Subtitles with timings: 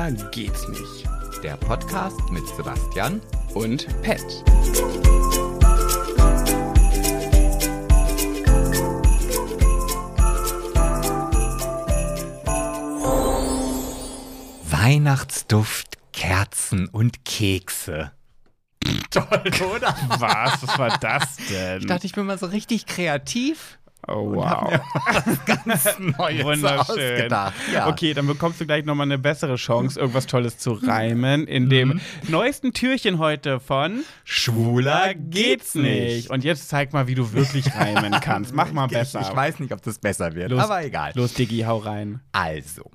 [0.00, 1.08] Schwuler geht's nicht.
[1.42, 3.20] Der Podcast mit Sebastian
[3.52, 4.24] Und Pet.
[14.70, 18.12] Weihnachtsduft, Kerzen und Kekse.
[19.10, 19.24] Toll,
[19.74, 19.94] oder?
[20.18, 20.66] Was?
[20.66, 21.80] Was war das denn?
[21.80, 23.78] Ich dachte, ich bin mal so richtig kreativ.
[24.08, 24.72] Oh, wow.
[25.46, 26.78] Ganz Neues Wunderschön.
[26.78, 27.54] ausgedacht.
[27.72, 27.88] Ja.
[27.88, 31.46] Okay, dann bekommst du gleich nochmal eine bessere Chance, irgendwas Tolles zu reimen.
[31.46, 32.00] In dem Mhm.
[32.28, 36.30] neuesten Türchen heute von Schwuler geht's nicht.
[36.30, 38.54] Und jetzt zeig mal, wie du wirklich reimen kannst.
[38.54, 39.20] Mach mal besser.
[39.20, 41.12] Ich, ich weiß nicht, ob das besser wird, Los, aber egal.
[41.14, 42.20] Los, Diggi, hau rein.
[42.32, 42.90] Also,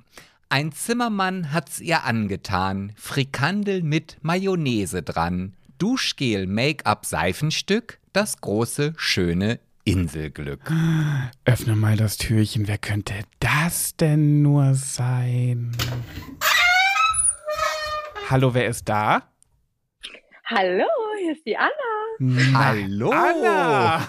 [0.48, 9.58] ein Zimmermann hat's ihr angetan, Frikandel mit Mayonnaise dran, Duschgel, Make-up, Seifenstück, das große, schöne
[9.86, 10.60] Inselglück.
[11.44, 12.66] Öffne mal das Türchen.
[12.66, 15.76] Wer könnte das denn nur sein?
[18.28, 19.22] Hallo, wer ist da?
[20.44, 20.84] Hallo,
[21.20, 21.70] hier ist die Anna.
[22.58, 23.10] Hallo!
[23.10, 24.08] Anna!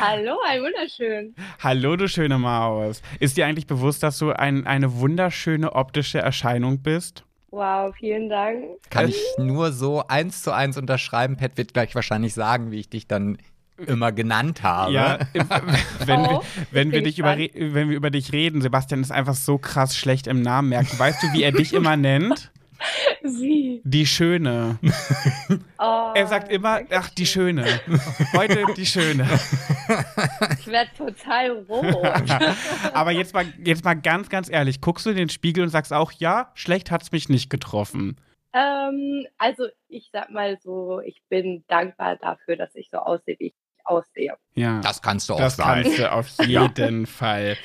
[0.00, 1.34] Hallo, ein wunderschön.
[1.62, 3.00] Hallo, du schöne Maus.
[3.20, 7.24] Ist dir eigentlich bewusst, dass du ein, eine wunderschöne optische Erscheinung bist?
[7.56, 8.64] Wow, vielen Dank.
[8.90, 11.38] Kann ich nur so eins zu eins unterschreiben.
[11.38, 13.38] Pat wird gleich wahrscheinlich sagen, wie ich dich dann
[13.78, 14.92] immer genannt habe.
[14.92, 15.18] Ja,
[16.04, 19.10] wenn, Oh, wir, wenn, wir bin dich über, wenn wir über dich reden, Sebastian ist
[19.10, 20.98] einfach so krass schlecht im Namen merken.
[20.98, 22.52] Weißt du, wie er dich immer nennt?
[23.28, 23.80] Sie.
[23.84, 24.78] Die Schöne.
[25.78, 27.66] Oh, Er sagt immer, ach, die Schöne.
[28.32, 29.24] Heute die Schöne.
[30.58, 31.84] ich werde total rot.
[32.94, 35.92] Aber jetzt mal, jetzt mal ganz, ganz ehrlich, guckst du in den Spiegel und sagst
[35.92, 38.16] auch, ja, schlecht hat's mich nicht getroffen.
[38.54, 43.48] ähm, also, ich sag mal so, ich bin dankbar dafür, dass ich so aussehe, wie
[43.48, 44.34] ich aussehe.
[44.54, 45.82] Ja, Das kannst du auch das sein.
[45.84, 47.58] kannst du auf jeden Fall.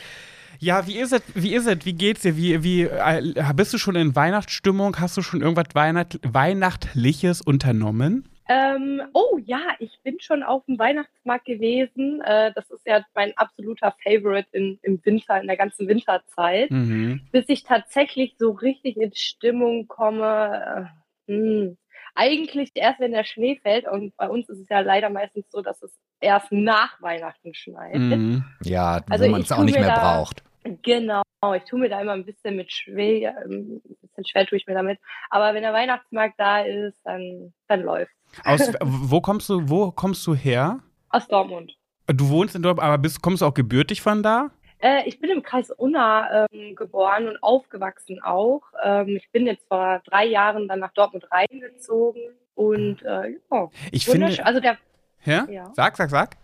[0.62, 1.23] Ja, wie ist es?
[1.34, 1.86] Wie ist es?
[1.88, 2.38] Wie geht's dir?
[2.38, 5.00] Wie, wie äh, bist du schon in Weihnachtsstimmung?
[5.00, 8.30] Hast du schon irgendwas Weihnacht, Weihnachtliches unternommen?
[8.47, 12.22] Ähm, oh ja, ich bin schon auf dem Weihnachtsmarkt gewesen.
[12.22, 16.69] Äh, das ist ja mein absoluter Favorite in, im Winter, in der ganzen Winterzeit.
[16.69, 17.22] Mhm.
[17.31, 20.90] bis ich tatsächlich so richtig in Stimmung komme.
[21.28, 21.78] Äh, hm.
[22.14, 23.88] Eigentlich erst, wenn der Schnee fällt.
[23.88, 27.96] Und bei uns ist es ja leider meistens so, dass es erst nach Weihnachten schneit.
[27.96, 28.44] Mhm.
[28.64, 30.44] Ja, Also wo man es auch nicht mehr da- braucht.
[30.63, 31.23] Genau.
[31.55, 34.67] Ich tue mir da immer ein bisschen mit schwer, ähm, ein bisschen schwer tue ich
[34.67, 34.99] mir damit.
[35.29, 38.11] Aber wenn der Weihnachtsmarkt da ist, dann, dann läuft.
[38.44, 40.79] Aus, wo kommst du, wo kommst du her?
[41.09, 41.75] Aus Dortmund.
[42.07, 44.51] Du wohnst in Dortmund, aber bist, kommst du auch gebürtig von da?
[44.79, 48.61] Äh, ich bin im Kreis Unna ähm, geboren und aufgewachsen auch.
[48.83, 52.22] Ähm, ich bin jetzt vor drei Jahren dann nach Dortmund reingezogen
[52.55, 54.43] und äh, ja, Ich finde.
[54.43, 54.78] Also der
[55.23, 55.47] Ja?
[55.49, 55.72] Ja.
[55.75, 56.38] Sag, sag, sag.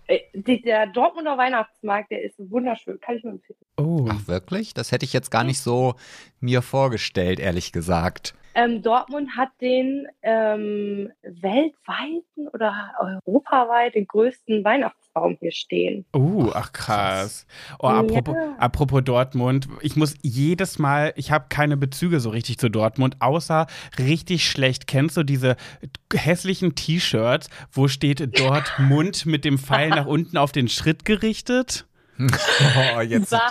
[0.45, 2.99] Die, der Dortmunder Weihnachtsmarkt, der ist wunderschön.
[2.99, 3.59] Kann ich nur empfehlen.
[3.77, 4.07] Oh.
[4.09, 4.73] Ach, wirklich?
[4.73, 5.95] Das hätte ich jetzt gar nicht so
[6.39, 8.35] mir vorgestellt, ehrlich gesagt.
[8.57, 12.91] Ähm, Dortmund hat den ähm, weltweiten oder
[13.27, 16.05] europaweit den größten Weihnachtsbaum hier stehen.
[16.11, 17.45] Uh, ach krass.
[17.77, 18.55] Oh, apropos, Ja.
[18.57, 23.67] apropos Dortmund, ich muss jedes Mal, ich habe keine Bezüge so richtig zu Dortmund, außer
[23.99, 24.87] richtig schlecht.
[24.87, 25.55] Kennst du diese
[26.11, 31.85] hässlichen T-Shirts, wo steht Dortmund mit dem Pfeil nach unten auf den Schritt gerichtet?
[32.19, 33.31] Oh, jetzt.
[33.31, 33.41] Was?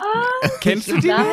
[0.61, 1.09] Kennst du die?
[1.09, 1.25] Nein.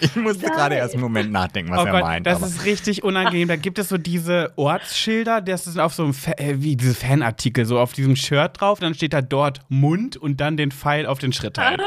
[0.00, 0.52] Ich musste Nein.
[0.56, 2.26] gerade erst einen Moment nachdenken, was Oh er Gott, meint.
[2.26, 2.46] das aber.
[2.48, 3.46] ist richtig unangenehm.
[3.48, 6.94] Da gibt es so diese Ortsschilder, das ist auf so einem, Fa äh, wie diese
[6.94, 11.06] Fanartikel, so auf diesem Shirt drauf, dann steht da dort Mund und dann den Pfeil
[11.06, 11.80] auf den Schritt halt.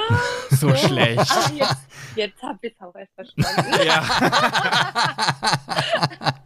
[0.52, 1.20] So schlecht.
[1.32, 1.78] Ah, jetzt
[2.16, 3.86] jetzt habe ich es auch erst verstanden.
[3.86, 4.04] Ja.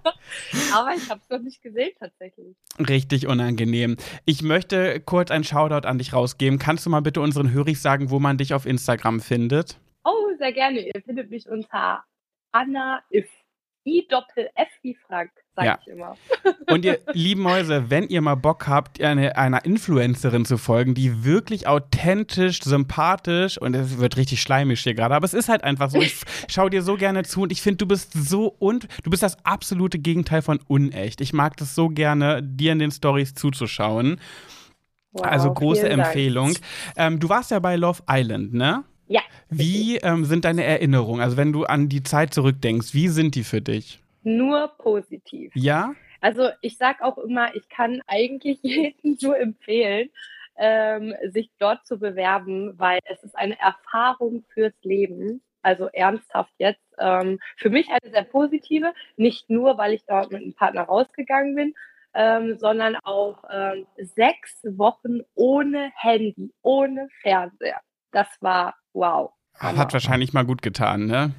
[0.73, 2.55] Aber ich habe es noch nicht gesehen tatsächlich.
[2.79, 3.97] Richtig unangenehm.
[4.25, 6.59] Ich möchte kurz ein Shoutout an dich rausgeben.
[6.59, 9.79] Kannst du mal bitte unseren Höris sagen, wo man dich auf Instagram findet?
[10.03, 10.79] Oh, sehr gerne.
[10.79, 12.03] Ihr findet mich unter
[12.51, 13.27] Anna If.
[13.89, 15.79] I-Doppel-F wie Frank, sage Ja.
[15.81, 16.15] ich immer.
[16.71, 21.23] Und ihr lieben Mäuse, wenn ihr mal Bock habt, eine, einer Influencerin zu folgen, die
[21.25, 25.89] wirklich authentisch, sympathisch und es wird richtig schleimisch hier gerade, aber es ist halt einfach
[25.89, 26.01] so.
[26.01, 29.23] Ich schau dir so gerne zu und ich finde, du bist so und du bist
[29.23, 31.21] das absolute Gegenteil von unecht.
[31.21, 34.19] Ich mag das so gerne, dir in den Stories zuzuschauen.
[35.11, 35.89] Wow, also große.
[35.89, 36.53] Empfehlung.
[36.95, 38.83] Ähm, du warst ja bei Love Island, ne?
[39.09, 39.21] Ja.
[39.49, 41.21] Wie ähm, sind deine Erinnerungen?
[41.21, 43.99] Also wenn du an die Zeit zurückdenkst, wie sind die für dich?
[44.23, 45.51] Nur positiv.
[45.55, 45.95] Ja?
[46.21, 50.09] Also ich sage auch immer, ich kann eigentlich jedem nur empfehlen,
[50.57, 55.41] ähm, sich dort zu bewerben, weil es ist eine Erfahrung fürs Leben.
[55.63, 56.85] Also ernsthaft jetzt.
[56.99, 61.55] Ähm, für mich eine sehr positive, nicht nur, weil ich dort mit einem Partner rausgegangen
[61.55, 61.73] bin,
[62.13, 67.81] ähm, sondern auch ähm, sechs Wochen ohne Handy, ohne Fernseher.
[68.11, 69.31] Das war wow.
[69.55, 71.33] Hat wahrscheinlich mal gut getan, ne?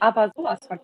[0.00, 0.80] Aber sowas von.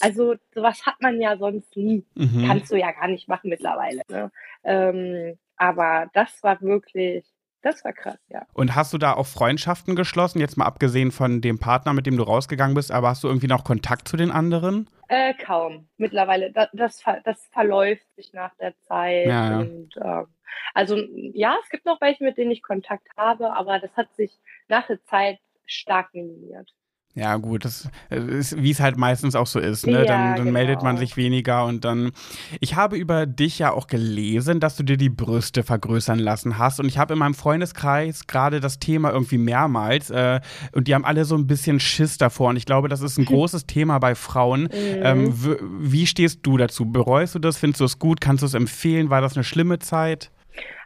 [0.00, 2.04] Also sowas hat man ja sonst nie.
[2.14, 2.46] Mhm.
[2.46, 4.02] Kannst du ja gar nicht machen mittlerweile.
[4.08, 4.30] Ne?
[4.64, 7.24] Ähm, aber das war wirklich,
[7.62, 8.46] das war krass, ja.
[8.54, 12.16] Und hast du da auch Freundschaften geschlossen, jetzt mal abgesehen von dem Partner, mit dem
[12.16, 14.88] du rausgegangen bist, aber hast du irgendwie noch Kontakt zu den anderen?
[15.08, 15.88] Äh, kaum.
[15.96, 16.52] Mittlerweile.
[16.52, 19.26] Das, das, das verläuft sich nach der Zeit.
[19.26, 19.58] Ja, ja.
[19.58, 20.26] Und, ähm,
[20.74, 24.38] also ja, es gibt noch welche, mit denen ich Kontakt habe, aber das hat sich
[24.68, 25.38] nach der Zeit
[25.70, 26.70] stark minimiert.
[27.14, 29.98] Ja, gut, das äh, ist, wie es halt meistens auch so ist, ne?
[29.98, 30.92] Ja, dann dann meldet genau.
[30.92, 32.12] man sich weniger und dann.
[32.60, 36.78] Ich habe über dich ja auch gelesen, dass du dir die Brüste vergrößern lassen hast.
[36.78, 40.40] Und ich habe in meinem Freundeskreis gerade das Thema irgendwie mehrmals äh,
[40.72, 42.50] und die haben alle so ein bisschen Schiss davor.
[42.50, 44.68] Und ich glaube, das ist ein großes Thema bei Frauen.
[44.72, 46.92] Ähm, w- wie stehst du dazu?
[46.92, 47.58] Bereust du das?
[47.58, 48.20] Findest du es gut?
[48.20, 49.10] Kannst du es empfehlen?
[49.10, 50.30] War das eine schlimme Zeit?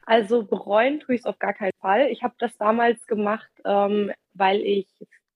[0.07, 2.09] Also bereuen tue ich es auf gar keinen Fall.
[2.11, 4.87] Ich habe das damals gemacht, ähm, weil ich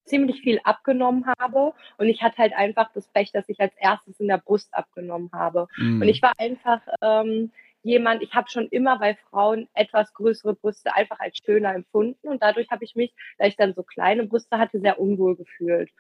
[0.05, 4.19] ziemlich viel abgenommen habe und ich hatte halt einfach das Pech, dass ich als erstes
[4.21, 5.69] in der Brust abgenommen habe.
[5.77, 6.01] Mm.
[6.01, 7.53] Und ich war einfach ähm,
[7.83, 12.43] jemand, ich habe schon immer bei Frauen etwas größere Brüste einfach als schöner empfunden und
[12.43, 15.91] dadurch habe ich mich, da ich dann so kleine Brüste hatte, sehr unwohl gefühlt.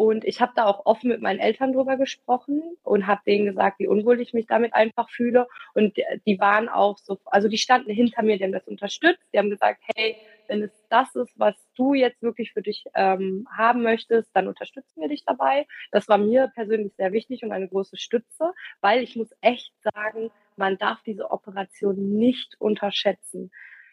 [0.00, 3.78] Und ich habe da auch offen mit meinen Eltern drüber gesprochen und habe denen gesagt,
[3.80, 5.46] wie unwohl ich mich damit einfach fühle.
[5.74, 9.22] Und die- waren auch so, also die standen hinter mir, die haben das unterstützt.
[9.34, 10.16] Die haben gesagt, hey,
[10.46, 15.00] wenn es das ist, was du jetzt wirklich für dich ähm, haben möchtest, dann unterstützen
[15.00, 15.66] wir dich dabei.
[15.92, 20.30] Das war mir persönlich sehr wichtig und eine große Stütze, weil ich muss echt sagen,
[20.56, 23.50] man darf diese Operation nicht unterschätzen.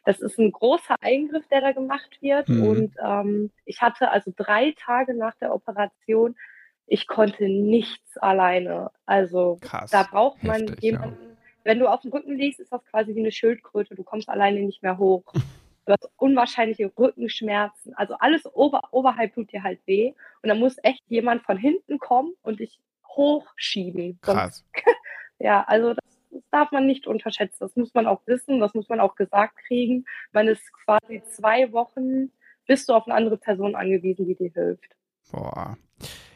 [0.08, 2.48] Das ist ein großer Eingriff, der da gemacht wird.
[2.48, 2.64] Mhm.
[2.66, 6.38] Und ähm, ich hatte also drei Tage nach der Operation,
[6.86, 8.90] ich konnte nichts alleine.
[9.06, 9.92] Also Krass.
[9.92, 11.38] da braucht man Heftig, jemanden.
[11.66, 13.96] Wenn du auf dem Rücken liegst, ist das quasi wie eine Schildkröte.
[13.96, 15.26] Du kommst alleine nicht mehr hoch.
[15.86, 17.94] Du hast unwahrscheinliche Rückenschmerzen.
[17.96, 20.12] Also alles ober, oberhalb tut dir halt weh.
[20.42, 22.82] Und dann muss echt jemand von hinten kommen und dich
[23.16, 24.20] hochschieben.
[24.22, 24.66] Krass.
[25.40, 26.07] ja, also das,
[26.38, 27.58] das darf man nicht unterschätzen.
[27.60, 30.06] Das muss man auch wissen, das muss man auch gesagt kriegen.
[30.32, 32.32] Man ist quasi zwei Wochen,
[32.68, 34.96] bist du auf eine andere Person angewiesen, die dir hilft.
[35.32, 35.78] Boah.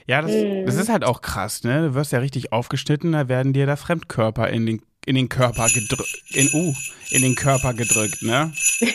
[0.08, 0.66] Ja, das, Mhm.
[0.66, 1.88] das ist halt auch krass, ne?
[1.90, 5.68] Du wirst ja richtig aufgeschnitten, da werden dir da Fremdkörper in den, in den Körper
[5.68, 6.24] gedrückt.
[6.32, 6.74] In, uh,
[7.12, 8.52] in den Körper gedrückt, ne?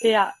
[0.00, 0.32] Ja,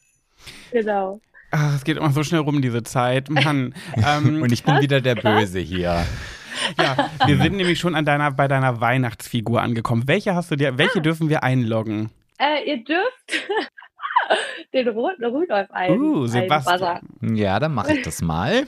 [0.72, 1.20] genau.
[1.50, 3.28] Ach, es geht immer so schnell rum, diese Zeit.
[3.30, 3.74] Mann.
[3.96, 5.40] Ähm, Und ich bin wieder der krass.
[5.40, 6.06] Böse hier.
[6.78, 10.04] ja, wir sind nämlich schon an deiner, bei deiner Weihnachtsfigur angekommen.
[10.06, 10.78] Welche hast du dir, Ah.
[10.78, 12.10] welche dürfen wir einloggen?
[12.38, 13.32] Äh, ihr dürft
[14.72, 16.82] den roten Rudolf ein, Uh, Sebastian.
[16.82, 17.36] einbuzzern.
[17.36, 18.66] Ja, dann mache ich das mal.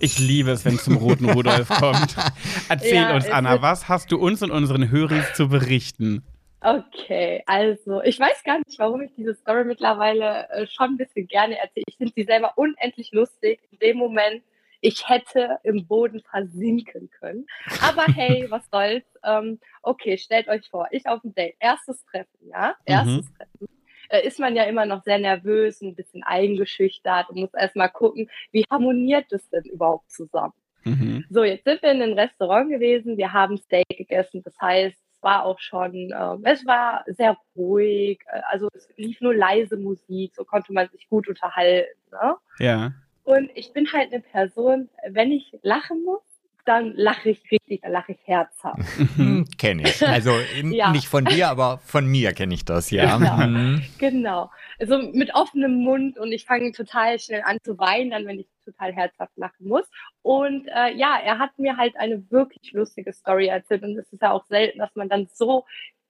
[0.00, 2.14] Ich liebe es, wenn es zum roten Rudolf kommt.
[2.68, 6.22] Erzähl Ja, uns, Anna, was hast du uns und unseren Höris zu berichten?
[6.60, 11.28] Okay, also ich weiß gar nicht, warum ich diese Story mittlerweile äh, schon ein bisschen
[11.28, 11.84] gerne erzähle.
[11.86, 13.60] Ich finde sie selber unendlich lustig.
[13.70, 14.42] In dem Moment,
[14.80, 17.46] ich hätte im Boden versinken können.
[17.82, 19.04] Aber hey, was soll's.
[19.24, 23.68] Ähm, okay, stellt euch vor, ich auf dem Date, erstes Treffen, ja, erstes Treffen.
[24.08, 28.30] Äh, ist man ja immer noch sehr nervös, ein bisschen eingeschüchtert und muss erstmal gucken,
[28.50, 30.54] wie harmoniert es denn überhaupt zusammen.
[30.84, 31.24] Mhm.
[31.28, 35.44] So, jetzt sind wir in einem Restaurant gewesen, wir haben Steak gegessen, das heißt, war
[35.44, 40.44] auch schon, ähm, es war sehr ruhig, äh, also es lief nur leise Musik, so
[40.44, 41.98] konnte man sich gut unterhalten.
[42.10, 42.34] Ne?
[42.58, 42.92] Ja.
[43.24, 46.22] Und ich bin halt eine Person, wenn ich lachen muss,
[46.68, 48.78] dann lache ich richtig, dann lache ich herzhaft.
[49.16, 50.06] Hm, kenne ich.
[50.06, 50.92] Also in, Ja.
[50.92, 53.16] nicht von dir, aber von mir kenne ich das, ja.
[53.16, 53.36] Genau.
[53.46, 53.82] Mhm.
[53.98, 54.50] Genau.
[54.78, 58.46] Also mit offenem Mund und ich fange total schnell an zu weinen, dann wenn ich
[58.64, 59.84] total herzhaft lachen muss.
[60.22, 64.20] Und äh, ja, er hat mir halt eine wirklich lustige Story erzählt und es ist
[64.22, 65.64] ja auch selten, dass man dann so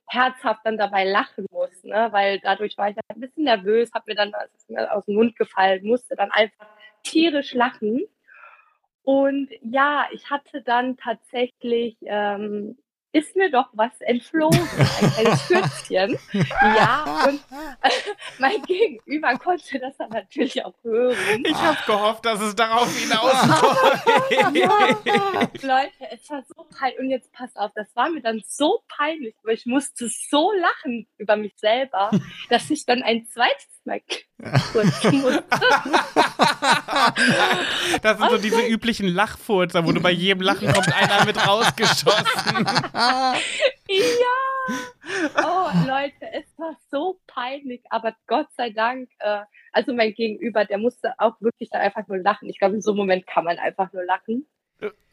[0.09, 2.09] herzhaft dann dabei lachen muss, ne?
[2.11, 4.33] weil dadurch war ich dann ein bisschen nervös, habe mir dann
[4.91, 6.67] aus dem Mund gefallen, musste dann einfach
[7.03, 8.03] tierisch lachen.
[9.09, 12.77] Und ja, ich hatte dann tatsächlich, ähm,
[13.13, 16.19] ist mir doch was entflogen, ein kleines Pfützchen.
[16.61, 17.41] Ja, und
[18.39, 21.43] mein Gegenüber konnte das dann natürlich auch hören.
[21.43, 24.05] Ich habe gehofft, dass es darauf hinausläuft.
[24.55, 24.79] Ja,
[25.63, 26.99] Leute, es war so peinlich.
[26.99, 31.07] Und jetzt passt auf, das war mir dann so peinlich, aber ich musste so lachen
[31.17, 32.11] über mich selber,
[32.51, 34.23] dass ich dann ein zweites Musste.
[38.03, 42.67] Das sind so diese üblichen Lachfurzer, wo du bei jedem Lachen kommt einer mit rausgeschossen.
[43.89, 44.37] Ja.
[45.43, 49.41] Oh, Leute, es war so peinlich, aber Gott sei Dank, äh,
[49.73, 52.49] also mein Gegenüber, der musste auch wirklich da einfach nur lachen.
[52.49, 54.47] Ich glaube, in so einem Moment kann man einfach nur lachen.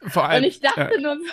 [0.06, 0.42] Vor allem.
[0.42, 1.00] Und ich dachte ja.
[1.00, 1.32] nur so,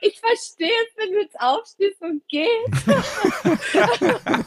[0.00, 2.48] ich verstehe es, wenn du jetzt aufstehst und gehst.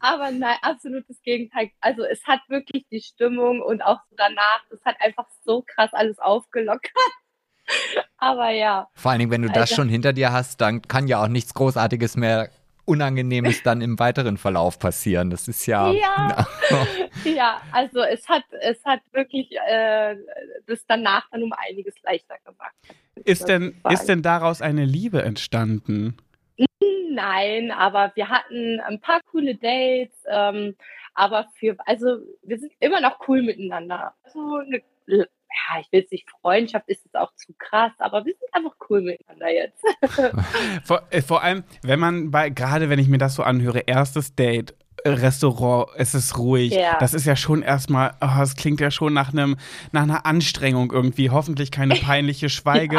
[0.00, 1.70] Aber nein, absolutes Gegenteil.
[1.80, 5.92] Also es hat wirklich die Stimmung und auch so danach, das hat einfach so krass
[5.92, 6.92] alles aufgelockert.
[8.18, 8.88] Aber ja.
[8.94, 11.54] Vor allen Dingen, wenn du das schon hinter dir hast, dann kann ja auch nichts
[11.54, 12.50] Großartiges mehr
[12.86, 15.30] Unangenehmes dann im weiteren Verlauf passieren.
[15.30, 15.90] Das ist ja.
[15.92, 16.46] Ja.
[17.24, 20.16] Ja, also es hat, es hat wirklich äh,
[20.66, 22.74] das danach dann um einiges leichter gemacht.
[23.24, 26.16] Ist denn, ist denn daraus eine Liebe entstanden?
[27.10, 30.74] Nein, aber wir hatten ein paar coole Dates, ähm,
[31.14, 34.14] aber für, also wir sind immer noch cool miteinander.
[34.32, 38.34] So eine, ja, ich will jetzt nicht Freundschaft, ist jetzt auch zu krass, aber wir
[38.34, 39.82] sind einfach cool miteinander jetzt.
[40.84, 44.34] Vor, äh, vor allem, wenn man bei, gerade wenn ich mir das so anhöre, erstes
[44.34, 44.74] Date,
[45.06, 46.72] Restaurant, es ist ruhig.
[46.72, 46.96] Ja.
[46.98, 49.56] Das ist ja schon erstmal, oh, es klingt ja schon nach einem,
[49.92, 51.28] nach einer Anstrengung irgendwie.
[51.30, 52.96] Hoffentlich keine peinliche Schweige,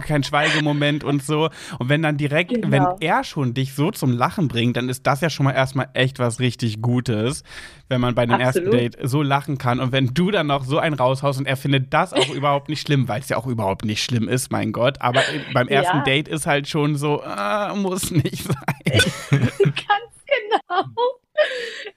[0.00, 1.50] kein Schweigemoment und so.
[1.78, 2.70] Und wenn dann direkt, Genau.
[2.70, 5.88] wenn er schon dich so zum Lachen bringt, dann ist das ja schon mal erstmal
[5.94, 7.42] echt was richtig Gutes,
[7.88, 8.74] wenn man bei einem ersten Absolut.
[8.80, 9.80] Date so lachen kann.
[9.80, 12.80] Und wenn du dann noch so einen raushaust und er findet das auch überhaupt nicht
[12.82, 15.00] schlimm, weil es ja auch überhaupt nicht schlimm ist, mein Gott.
[15.00, 15.20] Aber
[15.52, 16.02] beim ersten Ja.
[16.04, 19.00] Date ist halt schon so, äh, muss nicht sein.
[19.60, 20.84] Ganz genau.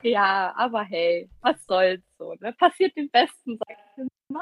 [0.03, 2.53] Ja, aber hey, was soll's so, ne?
[2.53, 4.41] Passiert dem Besten, sag ich immer.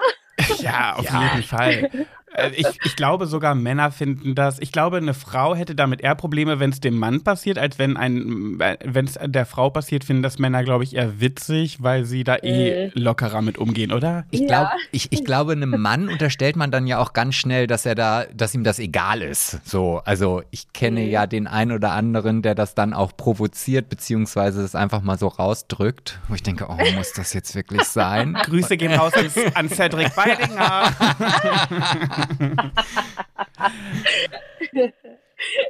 [0.59, 1.21] Ja, auf Ja.
[1.21, 1.89] jeden Fall.
[2.39, 4.59] Äh, Ich, ich glaube sogar Männer finden das.
[4.59, 7.97] Ich glaube, eine Frau hätte damit eher Probleme, wenn es dem Mann passiert, als wenn
[7.97, 12.23] ein, wenn es der Frau passiert, finden das Männer, glaube ich, eher witzig, weil sie
[12.23, 12.91] da eh Mhm.
[13.01, 14.25] lockerer mit umgehen, oder?
[14.31, 14.47] Ich, Ja.
[14.47, 17.95] glaub, ich, ich glaube, einem Mann unterstellt man dann ja auch ganz schnell, dass er
[17.95, 19.59] da, dass ihm das egal ist.
[19.67, 21.09] So, also ich kenne Mhm.
[21.09, 25.27] ja den einen oder anderen, der das dann auch provoziert, beziehungsweise es einfach mal so
[25.27, 28.33] rausdrückt, wo ich denke, oh, muss das jetzt wirklich sein?
[28.33, 30.83] Grüße gehen raus an, an Cedric Beidinger.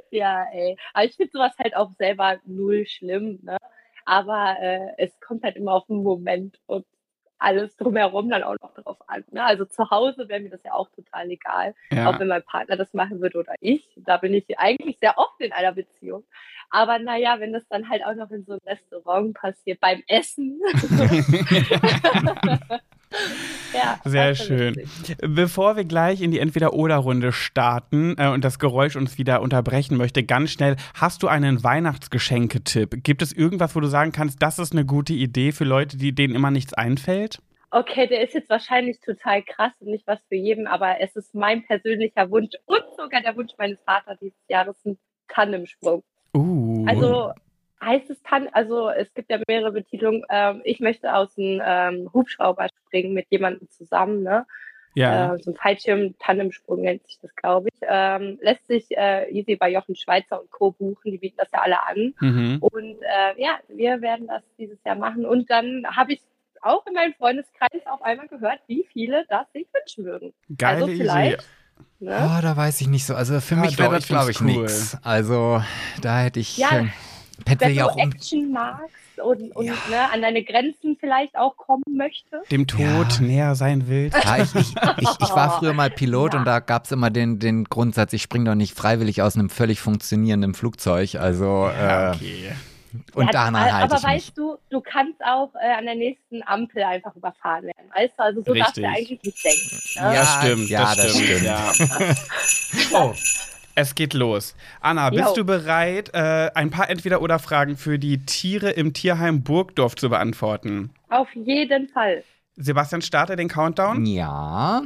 [0.10, 0.78] Ja, ey.
[0.94, 3.58] Aber ich finde sowas halt auch selber null schlimm, ne?
[4.06, 6.86] Aber äh, es kommt halt immer auf den Moment und
[7.38, 9.24] alles drumherum dann auch noch drauf an.
[9.32, 9.44] Ne?
[9.44, 11.74] Also zu Hause wäre mir das ja auch total egal.
[11.92, 12.20] Auch Ja.
[12.20, 13.88] wenn mein Partner das machen würde oder ich.
[13.98, 16.26] Da bin ich eigentlich sehr oft in einer Beziehung.
[16.72, 20.60] Aber naja, wenn das dann halt auch noch in so einem Restaurant passiert, beim Essen.
[23.74, 24.76] ja, Sehr schön.
[24.76, 25.18] lustig.
[25.22, 30.24] Bevor wir gleich in die Entweder-Oder-Runde starten äh, und das Geräusch uns wieder unterbrechen möchte,
[30.24, 33.04] ganz schnell, hast du einen Weihnachtsgeschenketipp?
[33.04, 36.14] Gibt es irgendwas, wo du sagen kannst, das ist eine gute Idee für Leute, die
[36.14, 37.40] denen immer nichts einfällt?
[37.72, 41.36] Okay, der ist jetzt wahrscheinlich total krass und nicht was für jeden, aber es ist
[41.36, 44.98] mein persönlicher Wunsch und sogar der Wunsch meines Vaters dieses Jahres, ein
[45.28, 46.04] Tandemsprung.
[46.34, 46.86] Uh.
[46.88, 47.32] Also
[47.84, 50.24] heißt es Tan, also es gibt ja mehrere Betitelungen.
[50.30, 54.46] Ähm, ich möchte aus dem ähm, Hubschrauber springen mit jemandem zusammen, ne?
[54.96, 55.36] ja.
[55.36, 57.80] Äh, so ein Fallschirm-Tandemsprung nennt sich das, glaube ich.
[57.88, 60.72] Ähm, lässt sich äh, easy bei Jochen Schweizer und Co.
[60.72, 62.14] buchen, die bieten das ja alle an.
[62.20, 62.58] Mhm.
[62.60, 65.26] Und äh, ja, wir werden das dieses Jahr machen.
[65.26, 66.22] Und dann habe ich
[66.62, 70.34] auch in meinem Freundeskreis auf einmal gehört, wie viele das sich wünschen würden.
[70.58, 71.04] Geile also Idee.
[71.04, 71.48] vielleicht.
[72.00, 72.12] Ne?
[72.12, 73.16] Oh, da weiß ich nicht so.
[73.16, 74.48] Also für Ah, mich wäre das, glaube ich, cool.
[74.48, 74.98] nix.
[75.04, 75.62] Also
[76.02, 76.58] da hätte ich.
[76.58, 76.88] Ja, äh,
[77.46, 79.74] Wenn ja du auch um, Action magst und, und Ja.
[79.90, 82.52] ne, an deine Grenzen vielleicht auch kommen möchtest.
[82.52, 83.22] Dem Tod Ja.
[83.22, 84.18] näher sein willst.
[84.24, 86.40] Ja, ich, ich, ich, ich war früher mal Pilot Ja.
[86.40, 89.50] und da gab es immer den, den Grundsatz, ich springe doch nicht freiwillig aus einem
[89.50, 91.16] völlig funktionierenden Flugzeug.
[91.16, 92.52] Also Ja, äh, okay.
[93.14, 94.34] und Ja, daran aber halte ich weißt mich.
[94.36, 97.90] du, du kannst auch äh, an der nächsten Ampel einfach überfahren werden.
[97.96, 98.98] Weißt du, also so darfst du Richtig.
[98.98, 99.80] eigentlich nicht denken.
[99.96, 100.16] Ja, Ne?
[100.16, 100.70] Ja, stimmt.
[100.70, 101.28] ja, das, das stimmt.
[101.28, 101.44] stimmt.
[101.44, 102.16] Ja.
[103.00, 103.14] oh,
[103.76, 104.56] es geht los.
[104.82, 105.36] Anna, bist Jo.
[105.36, 110.92] du bereit, äh, ein paar Entweder-Oder-Fragen für die Tiere im Tierheim Burgdorf zu beantworten?
[111.10, 112.24] Auf jeden Fall.
[112.56, 114.06] Sebastian, starte den Countdown.
[114.06, 114.84] Ja.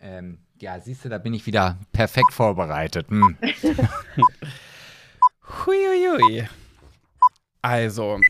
[0.00, 3.08] Ähm, ja, siehst du, da bin ich wieder perfekt vorbereitet.
[3.08, 3.36] Hm.
[5.66, 6.46] Huiuiui.
[7.62, 8.20] Also,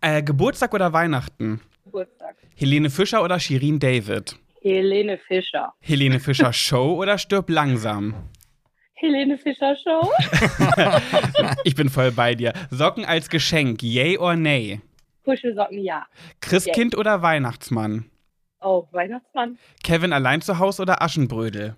[0.00, 1.60] äh, Geburtstag oder Weihnachten?
[1.84, 2.36] Geburtstag.
[2.54, 4.36] Helene Fischer oder Shirin David?
[4.62, 5.72] Helene Fischer.
[5.80, 8.14] Helene Fischer Show oder Stirb langsam?
[9.00, 10.10] Helene Fischer Show.
[11.64, 12.52] Ich bin voll bei dir.
[12.70, 14.80] Socken als Geschenk, yay or nay?
[15.24, 16.06] Kuschelsocken, ja.
[16.40, 18.10] Christkind oder Weihnachtsmann?
[18.60, 19.58] Oh, Weihnachtsmann.
[19.82, 21.76] Kevin allein zu Hause oder Aschenbrödel?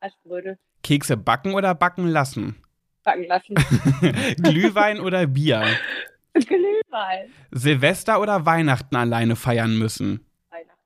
[0.00, 0.58] Aschbrödel.
[0.84, 2.56] Kekse backen oder backen lassen?
[3.02, 3.54] Backen lassen.
[4.42, 5.64] Glühwein oder Bier?
[6.34, 7.32] Glühwein.
[7.50, 10.24] Silvester oder Weihnachten alleine feiern müssen?
[10.50, 10.78] Weihnachten.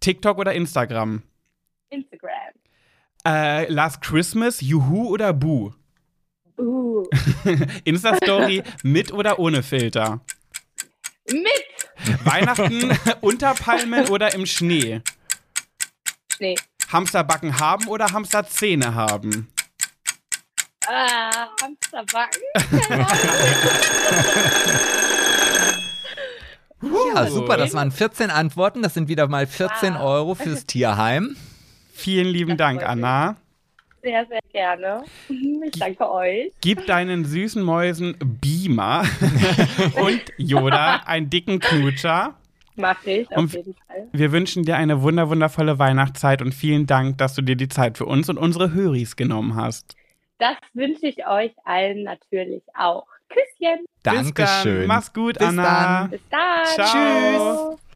[0.00, 1.22] TikTok oder Instagram?
[1.90, 2.32] Instagram.
[3.28, 5.72] Äh, Last Christmas, Juhu oder Bu?
[6.56, 7.04] Uh.
[7.84, 10.20] Insta-Story mit oder ohne Filter?
[11.30, 15.02] Mit Weihnachten unter Palmen oder im Schnee?
[16.32, 16.54] Schnee.
[16.90, 19.48] Hamsterbacken haben oder Hamsterzähne haben?
[20.86, 22.40] Ah, Hamsterbacken.
[26.80, 28.82] Ja, super, das waren 14 Antworten.
[28.82, 30.00] Das sind wieder mal 14 Wow.
[30.02, 31.36] Euro fürs Tierheim.
[31.98, 32.82] Vielen lieben Das Dank.
[32.88, 33.36] Anna.
[34.02, 35.02] Sehr, sehr gerne.
[35.64, 36.52] Ich danke euch.
[36.62, 39.02] Gib deinen süßen Mäusen Beamer
[40.00, 42.34] und Yoda einen dicken Knutscher.
[42.76, 44.06] Mache ich auf Und- jeden Fall.
[44.12, 47.98] Wir wünschen dir eine wunder wundervolle Weihnachtszeit und vielen Dank, dass du dir die Zeit
[47.98, 49.96] für uns und unsere Höris genommen hast.
[50.38, 53.04] Das wünsche ich euch allen natürlich auch.
[53.28, 53.80] Küsschen.
[53.84, 54.14] Bis dann.
[54.14, 54.86] Dankeschön.
[54.86, 55.62] Mach's gut, Bis Anna.
[56.02, 56.10] dann.
[56.10, 56.66] Bis dann.
[56.66, 57.72] Ciao.
[57.74, 57.87] Tschüss.